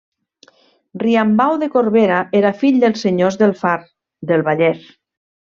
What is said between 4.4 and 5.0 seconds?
Vallès.